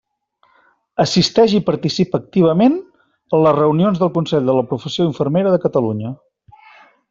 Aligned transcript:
Assisteix 1.03 1.53
i 1.57 1.59
participa 1.67 2.19
activament 2.21 2.79
en 2.79 3.43
les 3.45 3.55
reunions 3.61 4.03
del 4.05 4.13
Consell 4.19 4.51
de 4.51 4.59
la 4.61 4.67
Professió 4.73 5.09
Infermera 5.13 5.57
de 5.57 5.63
Catalunya. 5.69 6.19